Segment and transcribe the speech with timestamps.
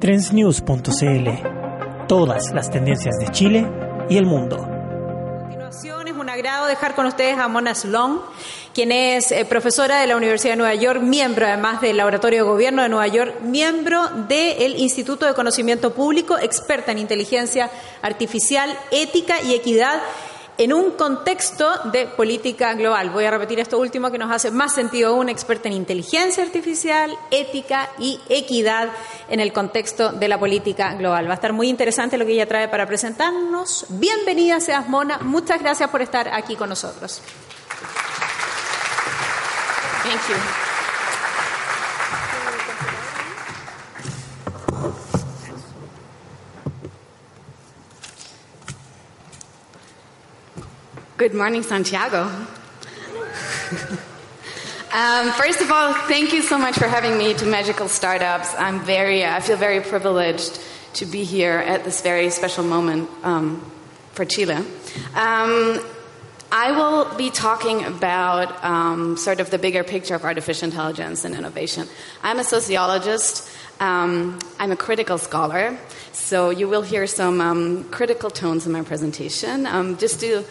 [0.00, 1.28] Trendsnews.cl.
[2.08, 3.70] Todas las tendencias de Chile
[4.08, 4.56] y el mundo.
[4.56, 8.18] A continuación es un agrado dejar con ustedes a Mona Sloan,
[8.72, 12.50] quien es eh, profesora de la Universidad de Nueva York, miembro además del Laboratorio de
[12.50, 17.70] Gobierno de Nueva York, miembro del Instituto de Conocimiento Público, experta en inteligencia
[18.00, 20.00] artificial, ética y equidad
[20.60, 23.08] en un contexto de política global.
[23.08, 27.16] Voy a repetir esto último que nos hace más sentido aún, experta en inteligencia artificial,
[27.30, 28.90] ética y equidad
[29.30, 31.26] en el contexto de la política global.
[31.26, 33.86] Va a estar muy interesante lo que ella trae para presentarnos.
[33.88, 37.22] Bienvenida seas Mona, muchas gracias por estar aquí con nosotros.
[40.02, 40.69] Thank.
[51.20, 52.22] Good morning, Santiago.
[54.94, 58.54] um, first of all, thank you so much for having me to Magical Startups.
[58.54, 60.58] I'm very, uh, I feel very privileged
[60.94, 63.70] to be here at this very special moment um,
[64.12, 64.64] for Chile.
[65.14, 65.80] Um,
[66.50, 71.34] I will be talking about um, sort of the bigger picture of artificial intelligence and
[71.34, 71.86] innovation.
[72.22, 73.46] I'm a sociologist.
[73.78, 75.78] Um, I'm a critical scholar,
[76.12, 80.44] so you will hear some um, critical tones in my presentation, um, just to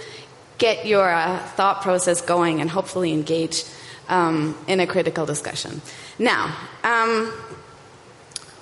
[0.59, 3.63] get your uh, thought process going and hopefully engage
[4.09, 5.81] um, in a critical discussion.
[6.19, 7.33] Now, um,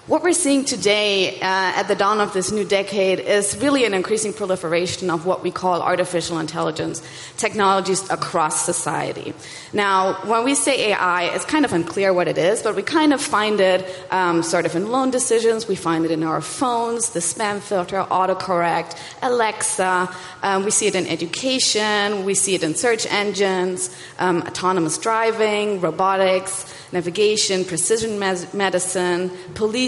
[0.08, 3.94] what we're seeing today uh, at the dawn of this new decade is really an
[3.94, 7.02] increasing proliferation of what we call artificial intelligence
[7.36, 9.34] technologies across society.
[9.74, 13.12] Now, when we say AI, it's kind of unclear what it is, but we kind
[13.12, 17.10] of find it um, sort of in loan decisions, we find it in our phones,
[17.10, 20.10] the spam filter, autocorrect, Alexa,
[20.42, 25.82] um, we see it in education, we see it in search engines, um, autonomous driving,
[25.82, 29.30] robotics navigation, precision medicine,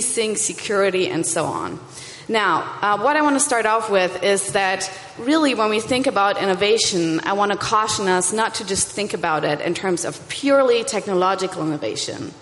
[0.09, 1.79] policing, security, and so on.
[2.27, 6.07] Now, uh, what I want to start off with is that really, when we think
[6.07, 10.05] about innovation, I want to caution us not to just think about it in terms
[10.05, 12.33] of purely technological innovation,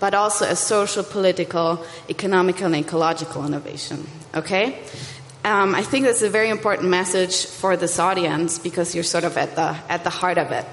[0.00, 4.06] but also as social, political, economical, and ecological innovation.
[4.34, 4.78] Okay?
[5.44, 9.36] Um, I think that's a very important message for this audience because you're sort of
[9.36, 10.64] at the, at the heart of it.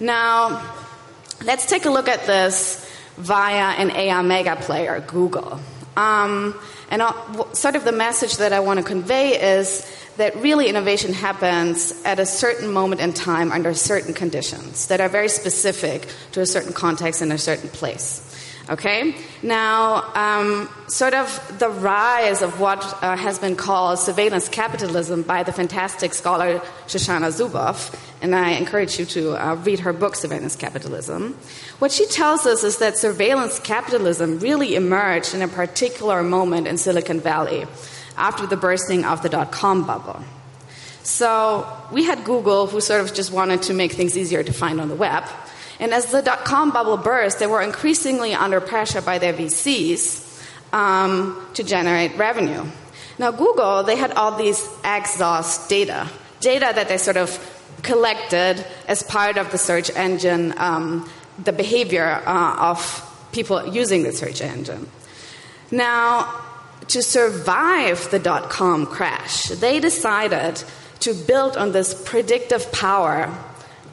[0.00, 0.60] Now,
[1.42, 2.79] Let's take a look at this
[3.20, 5.60] via an AI mega player, Google.
[5.96, 6.58] Um,
[6.90, 9.86] and I'll, sort of the message that I want to convey is
[10.16, 15.08] that really innovation happens at a certain moment in time under certain conditions that are
[15.08, 18.26] very specific to a certain context and a certain place.
[18.70, 19.16] Okay?
[19.42, 25.42] Now, um, sort of the rise of what uh, has been called surveillance capitalism by
[25.42, 27.92] the fantastic scholar Shoshana Zuboff,
[28.22, 31.36] and I encourage you to uh, read her book, Surveillance Capitalism.
[31.80, 36.78] What she tells us is that surveillance capitalism really emerged in a particular moment in
[36.78, 37.66] Silicon Valley
[38.16, 40.22] after the bursting of the dot com bubble.
[41.02, 44.80] So, we had Google, who sort of just wanted to make things easier to find
[44.80, 45.24] on the web.
[45.80, 50.22] And as the dot com bubble burst, they were increasingly under pressure by their VCs
[50.72, 52.64] um, to generate revenue.
[53.18, 56.06] Now, Google, they had all these exhaust data,
[56.40, 57.32] data that they sort of
[57.82, 61.10] collected as part of the search engine, um,
[61.42, 62.78] the behavior uh, of
[63.32, 64.86] people using the search engine.
[65.70, 66.28] Now,
[66.88, 70.62] to survive the dot com crash, they decided
[71.00, 73.32] to build on this predictive power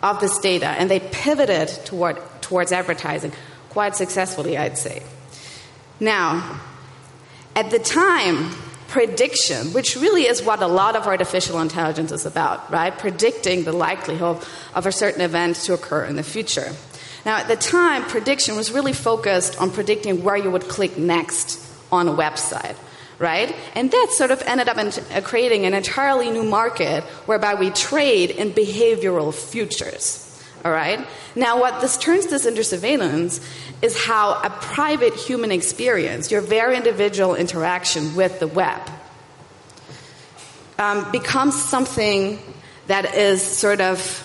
[0.02, 3.32] of this data, and they pivoted toward, towards advertising
[3.70, 5.04] quite successfully, I'd say.
[6.00, 6.60] Now,
[7.56, 8.52] at the time,
[8.88, 12.98] prediction, which really is what a lot of artificial intelligence is about, right?
[12.98, 14.38] Predicting the likelihood
[14.74, 16.74] of a certain event to occur in the future.
[17.26, 21.60] Now, at the time, prediction was really focused on predicting where you would click next
[21.92, 22.76] on a website
[23.20, 23.56] right?
[23.76, 27.70] And that sort of ended up in, uh, creating an entirely new market whereby we
[27.72, 30.24] trade in behavioral futures.
[30.64, 31.06] All right?
[31.36, 33.40] Now, what this turns this into surveillance
[33.82, 38.82] is how a private human experience, your very individual interaction with the web,
[40.80, 42.40] um, becomes something
[42.88, 44.24] that is sort of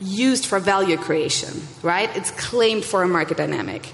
[0.00, 2.14] used for value creation, right?
[2.16, 3.92] It's claimed for a market dynamic.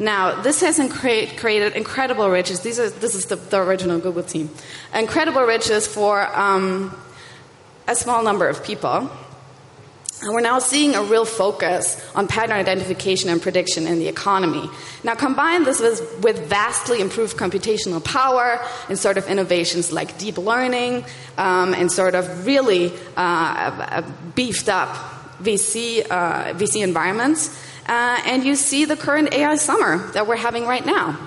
[0.00, 2.60] Now, this has created incredible riches.
[2.60, 4.50] These are, this is the, the original Google team.
[4.94, 6.96] Incredible riches for um,
[7.88, 9.10] a small number of people.
[10.20, 14.68] And we're now seeing a real focus on pattern identification and prediction in the economy.
[15.04, 20.36] Now, combine this with, with vastly improved computational power and sort of innovations like deep
[20.36, 21.04] learning
[21.38, 24.02] um, and sort of really uh,
[24.34, 24.88] beefed up
[25.40, 27.56] VC, uh, VC environments
[27.88, 31.18] uh, and you see the current AI summer that we're having right now.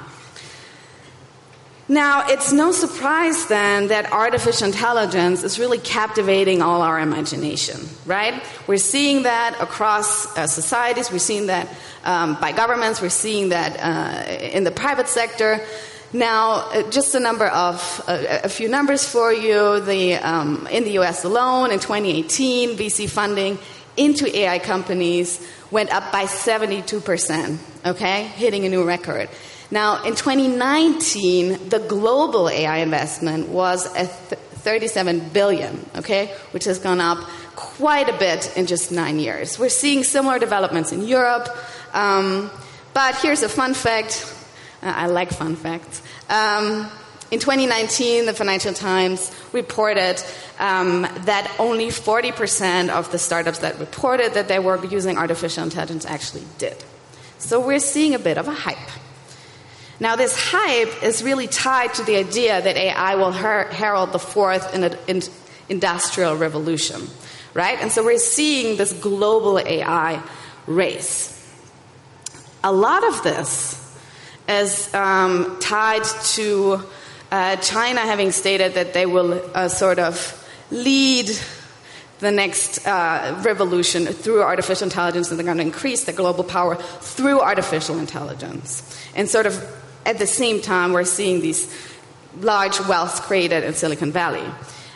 [1.92, 8.42] Now, it's no surprise then that artificial intelligence is really captivating all our imagination, right?
[8.66, 11.68] We're seeing that across uh, societies, we're seeing that
[12.06, 15.66] um, by governments, we're seeing that uh, in the private sector.
[16.14, 19.82] Now, uh, just a number of uh, a few numbers for you.
[19.82, 21.26] The, um, in the U.S.
[21.26, 23.58] alone, in 2018, VC funding
[24.06, 27.60] into AI companies went up by 72 percent.
[27.86, 29.30] Okay, hitting a new record.
[29.72, 37.00] Now, in 2019, the global AI investment was at 37 billion, okay, which has gone
[37.00, 37.20] up
[37.56, 39.58] quite a bit in just nine years.
[39.58, 41.48] We're seeing similar developments in Europe,
[41.94, 42.52] um,
[42.94, 44.26] but here's a fun fact.
[44.84, 46.02] Uh, I like fun facts.
[46.30, 46.90] Um,
[47.32, 50.22] in 2019, the Financial Times reported
[50.60, 56.06] um, that only 40% of the startups that reported that they were using artificial intelligence
[56.06, 56.76] actually did.
[57.38, 58.78] So we're seeing a bit of a hype.
[60.02, 64.20] Now, this hype is really tied to the idea that AI will her- herald the
[64.20, 65.22] fourth in in
[65.70, 67.08] industrial revolution,
[67.54, 67.80] right?
[67.80, 70.22] And so we're seeing this global AI
[70.68, 71.30] race.
[72.64, 73.78] A lot of this
[74.50, 76.04] is um, tied
[76.36, 76.84] to
[77.32, 80.38] uh, China having stated that they will uh, sort of
[80.70, 81.30] lead
[82.20, 86.76] the next uh, revolution through artificial intelligence and they're going to increase the global power
[86.76, 88.84] through artificial intelligence.
[89.16, 89.64] And sort of
[90.06, 91.74] at the same time, we're seeing these
[92.40, 94.46] large wealth created in Silicon Valley.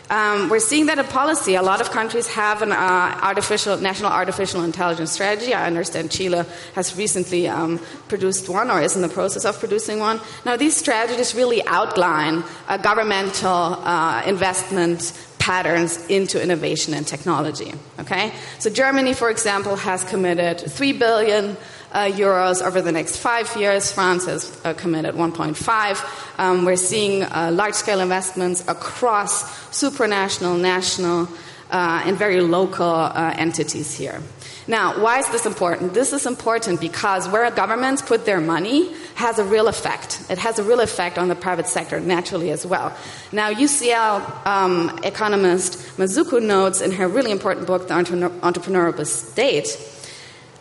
[0.10, 1.56] Um, we're seeing that in policy.
[1.56, 5.54] A lot of countries have an uh, artificial, national artificial intelligence strategy.
[5.54, 6.44] I understand Chile
[6.76, 10.22] has recently um, produced one or is in the process of producing one.
[10.46, 17.74] Now, these strategies really outline uh, governmental uh, investment patterns into innovation and technology.
[18.00, 18.32] Okay?
[18.60, 21.58] So, Germany, for example, has committed 3 billion
[21.92, 23.92] uh, euros over the next five years.
[23.92, 26.40] France has uh, committed 1.5.
[26.40, 31.30] Um, we're seeing uh, large scale investments across supranational, national,
[31.72, 34.22] uh, and very local uh, entities here.
[34.68, 35.94] Now, why is this important?
[35.94, 40.26] This is important because where governments put their money has a real effect.
[40.30, 42.96] It has a real effect on the private sector, naturally, as well.
[43.32, 49.68] Now, UCL um, economist Mazzucato notes in her really important book, The Entrepreneurial State,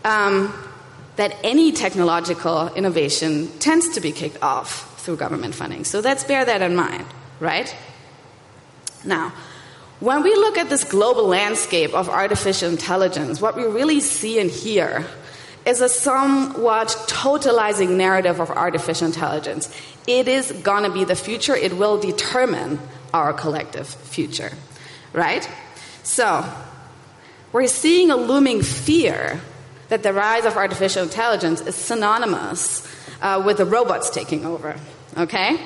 [0.05, 0.53] um,
[1.17, 5.85] that any technological innovation tends to be kicked off through government funding.
[5.85, 7.05] So let's bear that in mind,
[7.41, 7.75] right?
[9.05, 9.33] Now,
[10.01, 14.51] when we look at this global landscape of artificial intelligence, what we really see and
[14.51, 15.07] hear
[15.65, 19.75] is a somewhat totalizing narrative of artificial intelligence.
[20.07, 22.79] It is going to be the future, it will determine
[23.15, 24.53] our collective future,
[25.13, 25.49] right?
[26.03, 26.45] So,
[27.53, 29.41] we're seeing a looming fear
[29.89, 32.87] that the rise of artificial intelligence is synonymous
[33.21, 34.77] uh, with the robots taking over,
[35.17, 35.59] okay?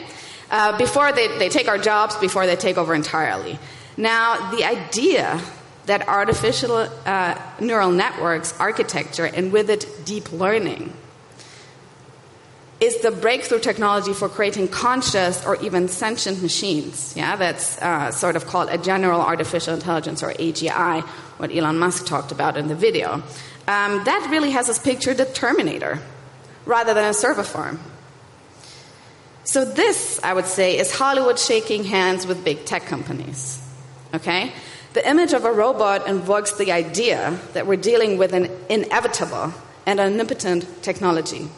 [0.51, 3.59] Uh, before they, they take our jobs, before they take over entirely.
[3.97, 5.41] Now, the idea
[5.87, 10.93] that artificial uh, neural networks architecture and with it deep learning
[12.81, 17.15] is the breakthrough technology for creating conscious or even sentient machines.
[17.17, 21.03] Yeah, that's uh, sort of called a general artificial intelligence or AGI,
[21.39, 23.23] what Elon Musk talked about in the video
[23.69, 26.01] um, that really has us picture the Terminator
[26.65, 27.79] rather than a server farm.
[29.45, 33.63] So, this, I would say, is Hollywood shaking hands with big tech companies.
[34.15, 34.53] Okay?
[34.95, 39.53] The image of a robot invokes the idea that we're dealing with an inevitable
[39.87, 41.49] and omnipotent technology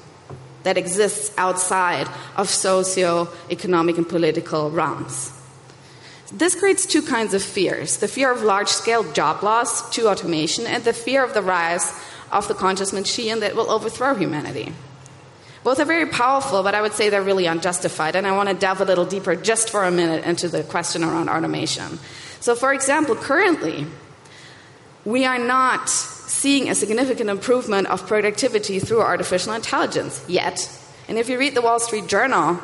[0.63, 5.33] that exists outside of socio-economic and political realms.
[6.33, 10.67] This creates two kinds of fears the fear of large scale job loss to automation,
[10.67, 11.93] and the fear of the rise
[12.31, 14.73] of the conscious machine that will overthrow humanity.
[15.63, 18.55] Both are very powerful, but I would say they're really unjustified, and I want to
[18.55, 21.99] delve a little deeper just for a minute into the question around automation.
[22.41, 23.87] So, for example, currently,
[25.05, 25.91] we are not
[26.31, 30.71] seeing a significant improvement of productivity through artificial intelligence yet.
[31.09, 32.61] And if you read the Wall Street Journal,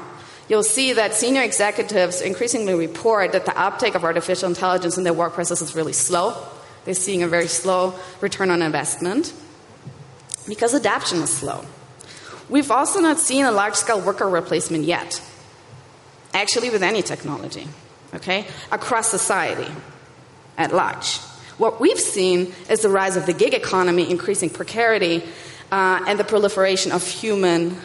[0.49, 5.13] you'll see that senior executives increasingly report that the uptake of artificial intelligence in their
[5.13, 6.41] work process is really slow.
[6.85, 9.35] They're seeing a very slow return on investment
[10.47, 11.65] because adoption is slow.
[12.49, 15.21] We've also not seen a large scale worker replacement yet,
[16.33, 17.67] actually, with any technology,
[18.15, 19.73] okay, across society
[20.57, 21.19] at large.
[21.59, 25.23] What we've seen is the rise of the gig economy, increasing precarity,
[25.73, 27.77] uh, and the proliferation of human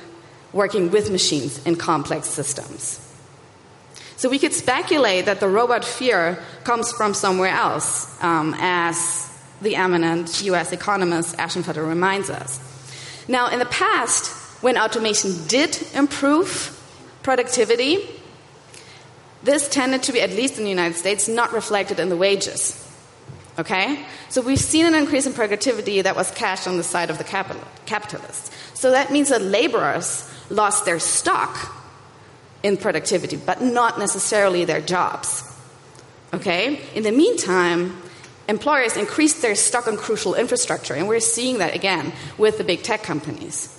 [0.54, 3.00] working with machines in complex systems.
[4.18, 9.28] So we could speculate that the robot fear comes from somewhere else, um, as
[9.62, 12.60] the eminent US economist Ashenfelter reminds us.
[13.28, 14.28] Now, in the past,
[14.62, 16.78] when automation did improve
[17.24, 18.08] productivity,
[19.44, 22.81] this tended to be, at least in the United States, not reflected in the wages.
[23.60, 24.06] Okay?
[24.30, 27.24] So we've seen an increase in productivity that was cashed on the side of the
[27.24, 28.52] capital, capitalists.
[28.74, 31.78] So that means that laborers lost their stock
[32.64, 35.44] in productivity, but not necessarily their jobs.
[36.34, 36.82] Okay?
[36.96, 38.02] In the meantime,
[38.48, 42.84] employers increased their stock on crucial infrastructure, and we're seeing that again with the big
[42.84, 43.78] tech companies.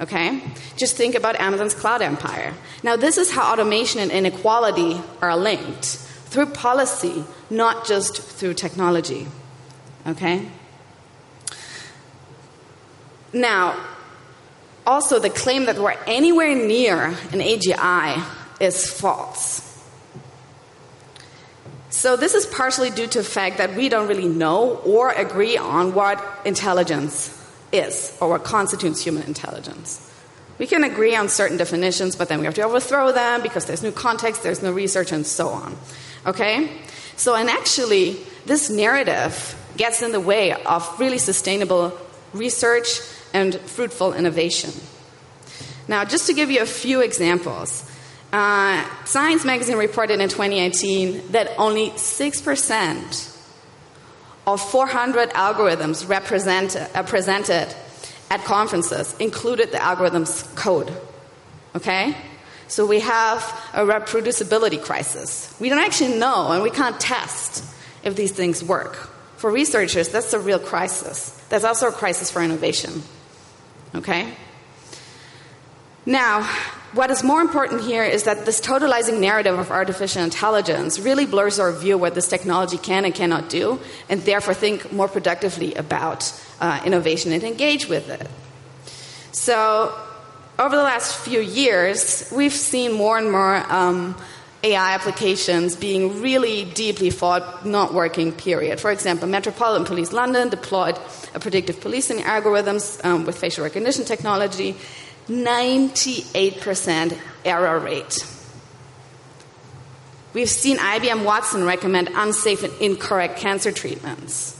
[0.00, 0.42] Okay?
[0.76, 2.54] Just think about Amazon's cloud empire.
[2.82, 9.26] Now, this is how automation and inequality are linked through policy, not just through technology.
[10.06, 10.46] Okay?
[13.32, 13.78] Now,
[14.86, 18.24] also, the claim that we're anywhere near an AGI
[18.60, 19.64] is false.
[21.90, 25.56] So, this is partially due to the fact that we don't really know or agree
[25.56, 27.34] on what intelligence
[27.72, 30.04] is or what constitutes human intelligence.
[30.58, 33.82] We can agree on certain definitions, but then we have to overthrow them because there's
[33.82, 35.76] new context, there's no research, and so on.
[36.28, 36.70] Okay?
[37.16, 41.98] So, and actually, this narrative gets in the way of really sustainable
[42.32, 43.00] research
[43.34, 44.70] and fruitful innovation.
[45.88, 47.90] Now, just to give you a few examples,
[48.32, 53.36] uh, Science Magazine reported in 2018 that only 6%
[54.46, 57.74] of 400 algorithms represented, uh, presented
[58.30, 60.92] at conferences included the algorithm's code.
[61.74, 62.14] Okay?
[62.68, 65.54] So we have a reproducibility crisis.
[65.58, 67.64] We don't actually know and we can't test
[68.04, 68.94] if these things work.
[69.36, 71.30] For researchers, that's a real crisis.
[71.48, 73.02] That's also a crisis for innovation.
[73.94, 74.34] Okay?
[76.04, 76.42] Now,
[76.92, 81.58] what is more important here is that this totalizing narrative of artificial intelligence really blurs
[81.58, 85.74] our view of what this technology can and cannot do, and therefore think more productively
[85.74, 88.26] about uh, innovation and engage with it.
[89.32, 89.94] So,
[90.58, 94.16] over the last few years, we've seen more and more um,
[94.64, 98.80] AI applications being really deeply thought not working, period.
[98.80, 100.98] For example, Metropolitan Police London deployed
[101.32, 104.74] a predictive policing algorithms um, with facial recognition technology
[105.28, 108.26] 98% error rate.
[110.32, 114.57] We've seen IBM Watson recommend unsafe and incorrect cancer treatments.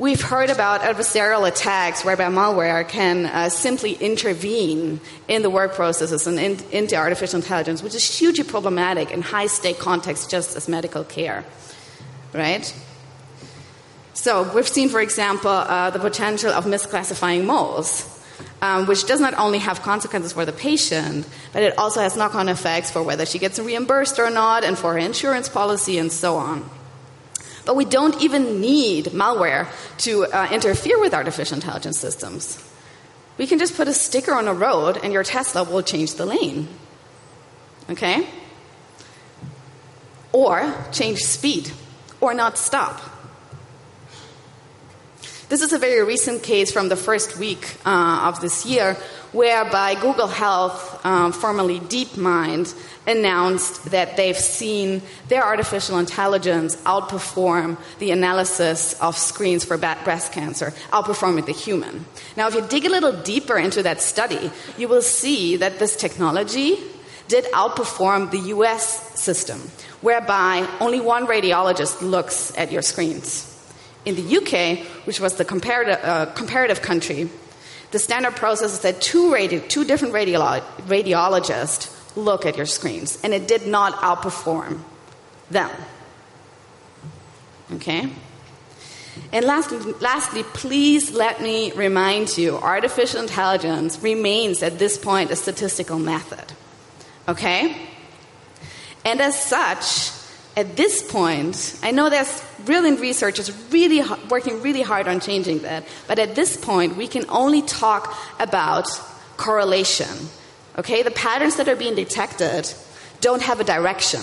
[0.00, 6.26] We've heard about adversarial attacks whereby malware can uh, simply intervene in the work processes
[6.26, 10.70] and in, into artificial intelligence, which is hugely problematic in high stake contexts, just as
[10.70, 11.44] medical care.
[12.32, 12.74] Right?
[14.14, 18.06] So, we've seen, for example, uh, the potential of misclassifying moles
[18.62, 22.34] um, which does not only have consequences for the patient, but it also has knock
[22.34, 26.10] on effects for whether she gets reimbursed or not, and for her insurance policy, and
[26.10, 26.79] so on.
[27.66, 32.62] But we don't even need malware to uh, interfere with artificial intelligence systems.
[33.38, 36.26] We can just put a sticker on a road, and your Tesla will change the
[36.26, 36.68] lane.
[37.88, 38.26] Okay?
[40.32, 41.72] Or change speed,
[42.20, 43.00] or not stop.
[45.50, 48.94] This is a very recent case from the first week uh, of this year,
[49.32, 52.72] whereby Google Health, um, formerly DeepMind,
[53.04, 60.72] announced that they've seen their artificial intelligence outperform the analysis of screens for breast cancer,
[60.92, 62.06] outperforming the human.
[62.36, 65.96] Now, if you dig a little deeper into that study, you will see that this
[65.96, 66.78] technology
[67.26, 69.58] did outperform the US system,
[70.00, 73.59] whereby only one radiologist looks at your screens.
[74.04, 77.28] In the UK, which was the comparative, uh, comparative country,
[77.90, 83.18] the standard process is that two, radi- two different radiolo- radiologists look at your screens,
[83.22, 84.80] and it did not outperform
[85.50, 85.70] them.
[87.74, 88.08] Okay?
[89.32, 95.36] And lastly, lastly, please let me remind you artificial intelligence remains at this point a
[95.36, 96.52] statistical method.
[97.28, 97.76] Okay?
[99.04, 100.10] And as such,
[100.56, 105.84] at this point, I know there's brilliant researchers really working really hard on changing that,
[106.08, 108.88] but at this point, we can only talk about
[109.36, 110.28] correlation.
[110.76, 112.72] Okay, the patterns that are being detected
[113.20, 114.20] don't have a direction.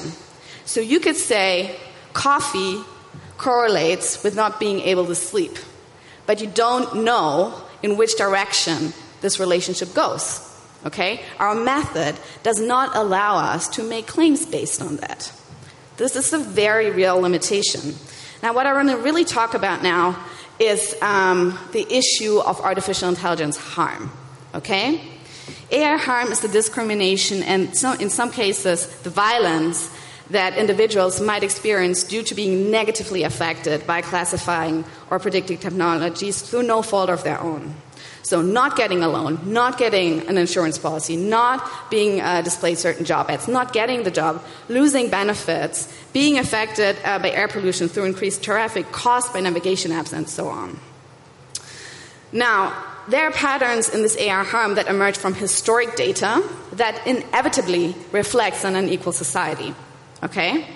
[0.66, 1.76] So you could say
[2.14, 2.82] coffee
[3.38, 5.58] correlates with not being able to sleep,
[6.26, 10.44] but you don't know in which direction this relationship goes.
[10.86, 11.22] Okay?
[11.40, 15.32] Our method does not allow us to make claims based on that.
[15.98, 17.96] This is a very real limitation.
[18.44, 20.24] Now, what I want to really talk about now
[20.60, 24.12] is um, the issue of artificial intelligence harm.
[24.54, 25.02] Okay?
[25.72, 29.92] AI harm is the discrimination and so, in some cases the violence
[30.30, 36.64] that individuals might experience due to being negatively affected by classifying or predicting technologies through
[36.64, 37.76] no fault of their own.
[38.28, 43.06] So, not getting a loan, not getting an insurance policy, not being uh, displayed certain
[43.06, 48.04] job ads, not getting the job, losing benefits, being affected uh, by air pollution through
[48.04, 50.78] increased traffic caused by navigation apps, and so on.
[52.34, 52.76] Now,
[53.08, 56.44] there are patterns in this AI harm that emerge from historic data
[56.74, 59.74] that inevitably reflects an unequal society.
[60.22, 60.68] Okay?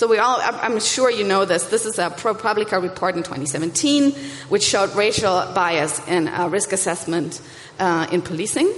[0.00, 1.64] So we all, I'm sure you know this.
[1.64, 4.12] This is a ProPublica report in 2017,
[4.48, 7.42] which showed racial bias in uh, risk assessment
[7.78, 8.72] uh, in policing.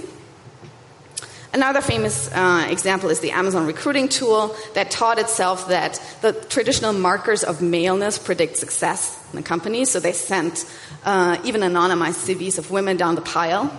[1.53, 6.91] Another famous uh, example is the Amazon recruiting tool that taught itself that the traditional
[6.91, 9.85] markers of maleness predict success in the company.
[9.85, 10.69] So they sent
[11.05, 13.71] uh, even anonymized CVs of women down the pile.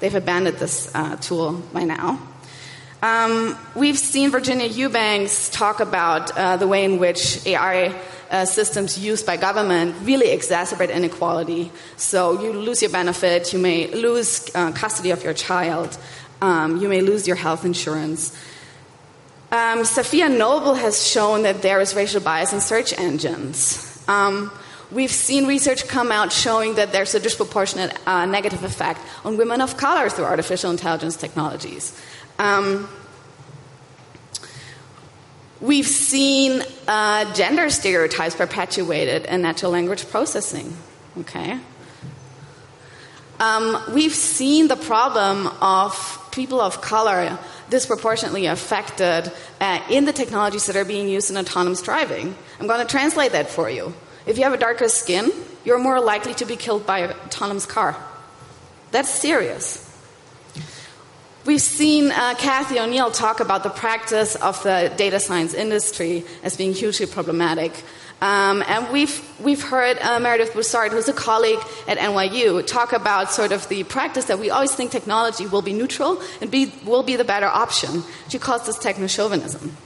[0.00, 2.26] They've abandoned this uh, tool by now.
[3.02, 7.94] Um, we've seen Virginia Eubanks talk about uh, the way in which AI
[8.30, 11.70] uh, systems used by government really exacerbate inequality.
[11.96, 15.96] So you lose your benefit, you may lose uh, custody of your child,
[16.40, 18.34] um, you may lose your health insurance.
[19.52, 24.02] Um, Safiya Noble has shown that there is racial bias in search engines.
[24.08, 24.50] Um,
[24.90, 29.60] we've seen research come out showing that there's a disproportionate uh, negative effect on women
[29.60, 31.92] of color through artificial intelligence technologies.
[32.38, 32.88] Um,
[35.60, 40.76] we've seen uh, gender stereotypes perpetuated in natural language processing.
[41.18, 41.58] Okay?
[43.38, 47.38] Um, we've seen the problem of people of color
[47.70, 52.34] disproportionately affected uh, in the technologies that are being used in autonomous driving.
[52.60, 53.94] I'm going to translate that for you.
[54.26, 55.30] If you have a darker skin,
[55.64, 57.96] you're more likely to be killed by an autonomous car.
[58.90, 59.85] That's serious.
[61.46, 66.56] We've seen uh, Cathy O'Neil talk about the practice of the data science industry as
[66.56, 67.84] being hugely problematic.
[68.20, 73.30] Um, and we've, we've heard uh, Meredith Broussard, who's a colleague at NYU, talk about
[73.30, 77.04] sort of the practice that we always think technology will be neutral and be, will
[77.04, 78.02] be the better option.
[78.28, 79.76] She calls this techno chauvinism.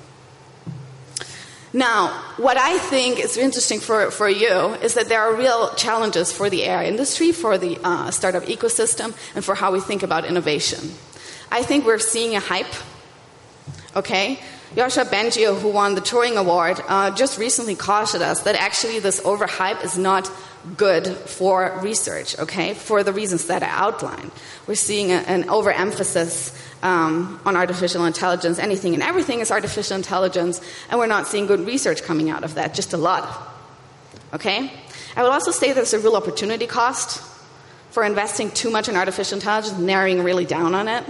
[1.74, 2.08] Now,
[2.38, 6.48] what I think is interesting for, for you is that there are real challenges for
[6.48, 10.94] the AI industry, for the uh, startup ecosystem, and for how we think about innovation.
[11.50, 12.72] I think we're seeing a hype.
[13.96, 14.38] Okay?
[14.74, 19.20] Yoshua Bengio, who won the Turing Award, uh, just recently cautioned us that actually this
[19.22, 20.30] overhype is not
[20.76, 24.30] good for research, okay, for the reasons that I outlined.
[24.68, 28.60] We're seeing a, an overemphasis um, on artificial intelligence.
[28.60, 32.54] Anything and everything is artificial intelligence, and we're not seeing good research coming out of
[32.54, 33.26] that, just a lot.
[34.32, 34.72] Okay?
[35.16, 37.20] I would also say there's a real opportunity cost
[37.90, 41.04] for investing too much in artificial intelligence, narrowing really down on it.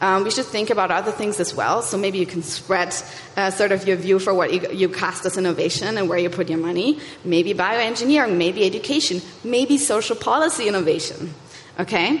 [0.00, 1.82] Um, we should think about other things as well.
[1.82, 2.94] So maybe you can spread
[3.36, 6.28] uh, sort of your view for what you, you, cast as innovation and where you
[6.28, 6.98] put your money.
[7.24, 11.32] Maybe bioengineering, maybe education, maybe social policy innovation.
[11.78, 12.20] Okay?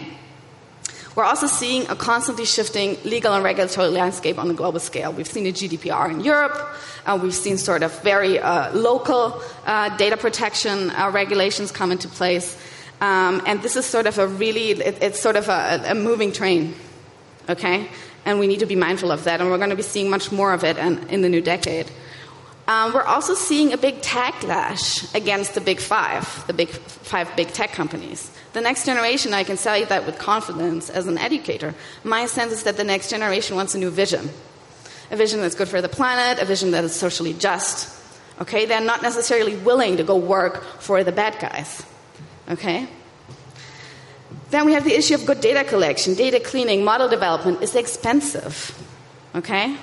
[1.14, 5.12] We're also seeing a constantly shifting legal and regulatory landscape on a global scale.
[5.12, 6.56] We've seen a GDPR in Europe.
[7.06, 12.08] Uh, we've seen sort of very uh, local uh, data protection uh, regulations come into
[12.08, 12.56] place.
[13.00, 16.32] Um, and this is sort of a really, it, it's sort of a, a moving
[16.32, 16.74] train
[17.48, 17.88] okay?
[18.24, 20.32] And we need to be mindful of that, and we're going to be seeing much
[20.32, 21.90] more of it in, the new decade.
[22.66, 27.48] Um, we're also seeing a big backlash against the big five, the big five big
[27.48, 28.30] tech companies.
[28.54, 31.74] The next generation, I can tell you that with confidence as an educator.
[32.04, 34.30] My sense is that the next generation wants a new vision.
[35.10, 37.94] A vision that's good for the planet, a vision that is socially just.
[38.40, 38.64] Okay?
[38.64, 41.84] They're not necessarily willing to go work for the bad guys.
[42.48, 42.88] Okay?
[44.54, 48.70] Then we have the issue of good data collection, data cleaning, model development is expensive.
[49.34, 49.76] Okay?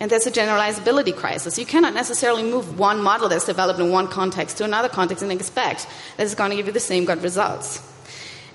[0.00, 1.60] And there's a generalizability crisis.
[1.60, 5.30] You cannot necessarily move one model that's developed in one context to another context and
[5.30, 7.88] expect that it's going to give you the same good results.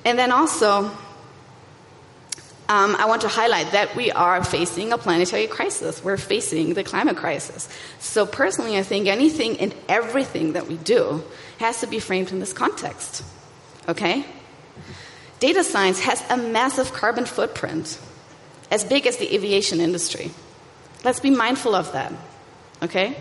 [0.04, 0.92] And then also,
[2.68, 6.04] um, I want to highlight that we are facing a planetary crisis.
[6.04, 7.70] We're facing the climate crisis.
[8.00, 11.24] So, personally, I think anything and everything that we do
[11.60, 13.24] has to be framed in this context.
[13.88, 14.26] Okay?
[15.40, 18.00] Data science has a massive carbon footprint,
[18.70, 20.32] as big as the aviation industry.
[21.04, 22.12] Let's be mindful of that.
[22.84, 23.16] Okay?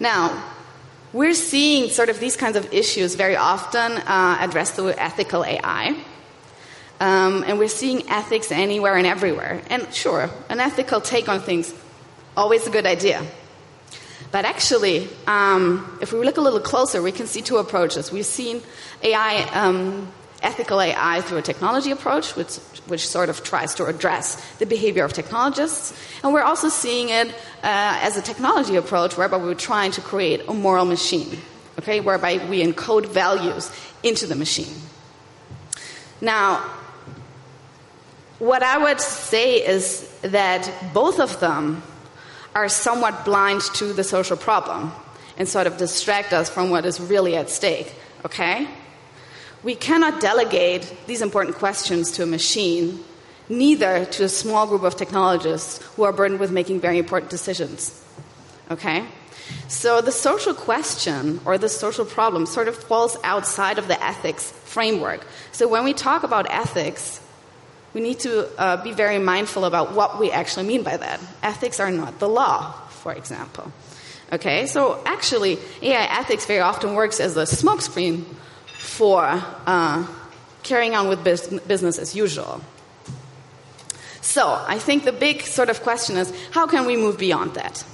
[0.00, 0.44] Now,
[1.12, 5.96] we're seeing sort of these kinds of issues very often uh, addressed through ethical AI.
[7.00, 9.62] Um, and we're seeing ethics anywhere and everywhere.
[9.70, 11.72] And sure, an ethical take on things,
[12.36, 13.24] always a good idea.
[14.32, 18.12] But actually, um, if we look a little closer, we can see two approaches.
[18.12, 18.62] We've seen
[19.02, 24.36] AI um, ethical AI through a technology approach, which, which sort of tries to address
[24.58, 25.92] the behavior of technologists.
[26.22, 30.42] And we're also seeing it uh, as a technology approach whereby we're trying to create
[30.48, 31.38] a moral machine,
[31.78, 33.70] okay, whereby we encode values
[34.02, 34.74] into the machine.
[36.20, 36.64] Now,
[38.38, 41.82] what I would say is that both of them
[42.54, 44.92] are somewhat blind to the social problem
[45.36, 48.66] and sort of distract us from what is really at stake, okay?
[49.62, 53.04] We cannot delegate these important questions to a machine,
[53.48, 58.02] neither to a small group of technologists who are burdened with making very important decisions,
[58.70, 59.04] okay?
[59.68, 64.50] So the social question or the social problem sort of falls outside of the ethics
[64.64, 65.26] framework.
[65.52, 67.20] So when we talk about ethics,
[67.92, 71.20] we need to uh, be very mindful about what we actually mean by that.
[71.42, 73.72] Ethics are not the law, for example.
[74.32, 78.24] Okay, so actually, AI ethics very often works as a smokescreen
[78.80, 79.24] for
[79.66, 80.06] uh,
[80.62, 82.62] carrying on with business as usual.
[84.22, 87.84] So, I think the big sort of question is how can we move beyond that?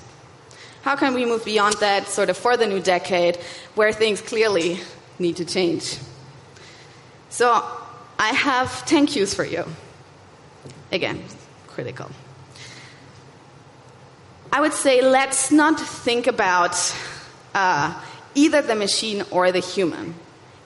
[0.82, 3.36] How can we move beyond that sort of for the new decade
[3.74, 4.80] where things clearly
[5.18, 5.98] need to change?
[7.30, 7.64] So,
[8.18, 9.64] I have 10 cues for you.
[10.92, 11.22] Again,
[11.66, 12.10] critical.
[14.52, 16.76] I would say let's not think about
[17.54, 17.92] uh,
[18.34, 20.14] either the machine or the human.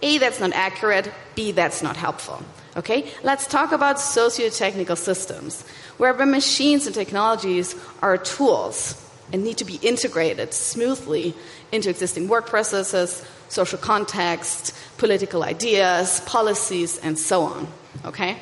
[0.02, 1.12] A, that's not accurate.
[1.34, 2.42] B, that's not helpful.
[2.76, 3.10] Okay?
[3.22, 5.64] Let's talk about socio-technical systems,
[5.98, 8.94] where machines and technologies are tools
[9.32, 11.34] and need to be integrated smoothly
[11.72, 17.68] into existing work processes, social context, political ideas, policies, and so on.
[18.04, 18.38] Okay?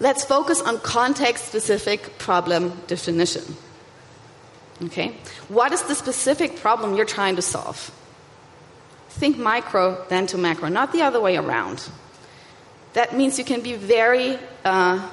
[0.00, 3.56] Let's focus on context specific problem definition.
[4.84, 5.14] Okay?
[5.48, 7.90] What is the specific problem you're trying to solve?
[9.14, 11.88] Think micro, then to macro, not the other way around.
[12.94, 15.08] That means you can be very uh,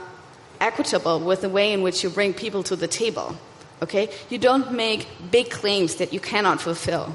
[0.60, 3.36] equitable with the way in which you bring people to the table.
[3.82, 4.10] Okay?
[4.30, 7.14] You don't make big claims that you cannot fulfill.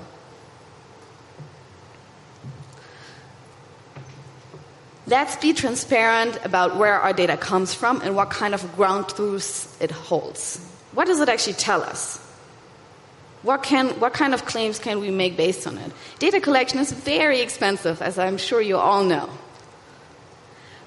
[5.08, 9.76] Let's be transparent about where our data comes from and what kind of ground truths
[9.80, 10.58] it holds.
[10.92, 12.25] What does it actually tell us?
[13.46, 15.92] What, can, what kind of claims can we make based on it?
[16.18, 19.30] Data collection is very expensive, as I'm sure you all know.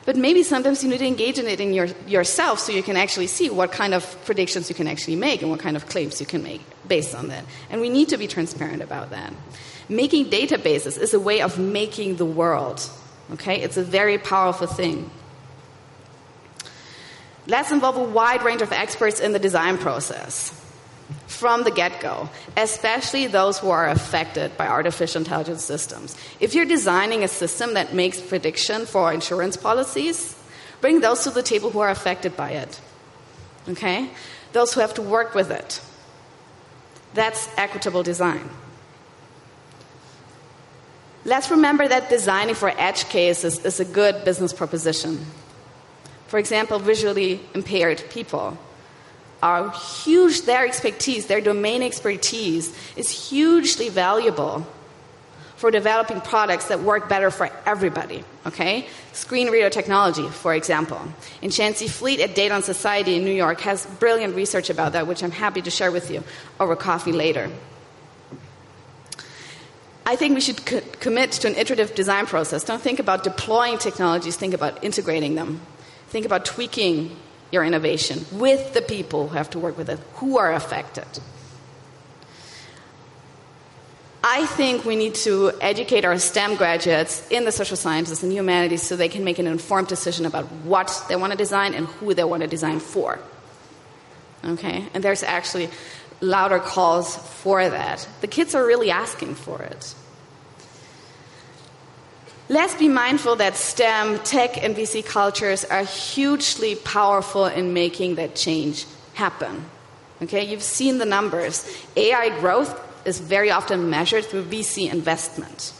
[0.03, 2.97] But maybe sometimes you need to engage in it in your, yourself so you can
[2.97, 6.19] actually see what kind of predictions you can actually make and what kind of claims
[6.19, 7.45] you can make based on that.
[7.69, 9.31] And we need to be transparent about that.
[9.87, 12.85] Making databases is a way of making the world.
[13.31, 13.61] Okay?
[13.61, 15.09] It's a very powerful thing.
[17.47, 20.53] Let's involve a wide range of experts in the design process
[21.29, 26.17] from the get go, especially those who are affected by artificial intelligence systems.
[26.39, 30.35] If you're designing a system that makes prediction for insurance policies,
[30.81, 32.81] bring those to the table who are affected by it.
[33.69, 34.09] Okay?
[34.53, 35.81] Those who have to work with it.
[37.13, 38.49] That's equitable design.
[41.25, 45.25] Let's remember that designing for edge cases is a good business proposition.
[46.27, 48.57] For example, visually impaired people
[49.41, 54.67] are huge, their expertise, their domain expertise is hugely valuable
[55.55, 58.23] for developing products that work better for everybody.
[58.45, 58.87] Okay?
[59.11, 61.01] Screen reader technology, for example.
[61.41, 65.05] And Chancey Fleet at Data and Society in New York has brilliant research about that,
[65.05, 66.23] which I'm happy to share with you
[66.61, 67.49] over coffee later.
[70.05, 72.63] I think we should co- commit to an iterative design process.
[72.63, 75.61] Don't think about deploying technologies, think about integrating them.
[76.07, 77.15] Think about tweaking
[77.51, 81.07] your innovation with the people who have to work with it, who are affected.
[84.23, 88.83] I think we need to educate our STEM graduates in the social sciences and humanities
[88.83, 92.13] so they can make an informed decision about what they want to design and who
[92.13, 93.19] they want to design for.
[94.43, 94.85] Okay?
[94.93, 95.69] And there's actually
[96.19, 98.07] louder calls for that.
[98.19, 99.95] The kids are really asking for it.
[102.51, 108.35] Let's be mindful that STEM, tech, and VC cultures are hugely powerful in making that
[108.35, 109.65] change happen.
[110.23, 111.63] Okay, you've seen the numbers.
[111.95, 112.73] AI growth
[113.05, 115.73] is very often measured through VC investment.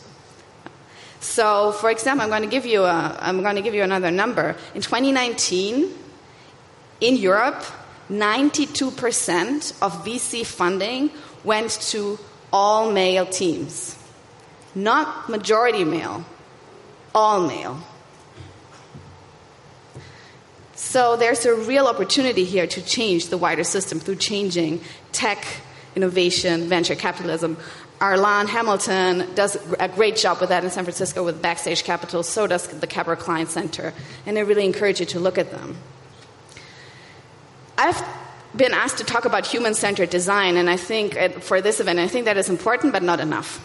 [1.22, 4.12] So, for example, I'm going to give you a, I'm going to give you another
[4.12, 4.56] number.
[4.76, 5.92] In 2019,
[7.02, 7.64] in Europe,
[8.12, 11.10] 92% of VC funding
[11.44, 12.20] went to
[12.54, 13.98] all male teams,
[14.76, 16.24] not majority male,
[17.14, 17.80] all male.
[20.76, 25.46] So there's a real opportunity here to change the wider system through changing tech,
[25.96, 27.58] innovation, venture capitalism.
[28.00, 32.48] Arlan Hamilton does a great job with that in San Francisco with Backstage Capital, so
[32.48, 33.94] does the Capra Client Center,
[34.26, 35.76] and I really encourage you to look at them.
[37.78, 38.02] I've
[38.56, 42.00] been asked to talk about human centered design, and I think uh, for this event,
[42.00, 43.60] I think that is important but not enough.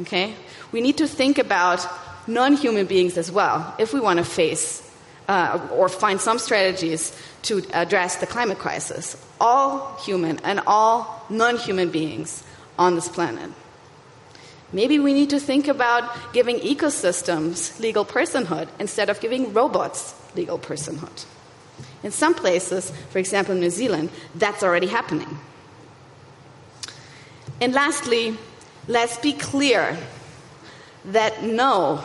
[0.00, 0.34] Okay?
[0.72, 1.86] We need to think about
[2.26, 4.82] non human beings as well if we want to face
[5.28, 9.16] uh, or find some strategies to address the climate crisis.
[9.40, 12.42] All human and all non human beings
[12.78, 13.50] on this planet.
[14.72, 20.58] Maybe we need to think about giving ecosystems legal personhood instead of giving robots legal
[20.58, 21.24] personhood.
[22.02, 25.38] In some places, for example, in New Zealand, that's already happening.
[27.60, 28.36] And lastly,
[28.86, 29.96] let's be clear
[31.06, 32.04] that no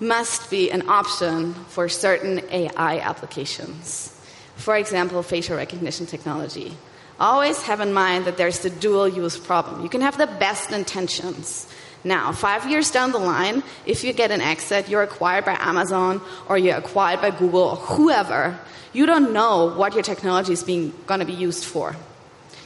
[0.00, 4.12] must be an option for certain AI applications.
[4.56, 6.76] For example, facial recognition technology.
[7.18, 9.82] Always have in mind that there's the dual use problem.
[9.82, 11.66] You can have the best intentions.
[12.04, 16.20] Now, five years down the line, if you get an exit, you're acquired by Amazon
[16.48, 18.58] or you're acquired by Google or whoever,
[18.92, 21.96] you don't know what your technology is being going to be used for.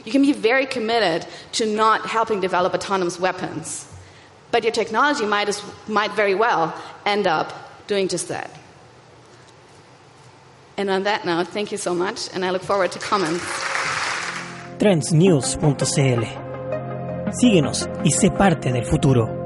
[0.05, 3.87] You can be very committed to not helping develop autonomous weapons,
[4.51, 6.73] but your technology might, as, might very well
[7.05, 7.53] end up
[7.87, 8.51] doing just that.
[10.77, 13.43] And on that note, thank you so much, and I look forward to comments.
[14.79, 16.51] Trendsnews.cl
[17.33, 19.40] Síguenos y sé parte del futuro.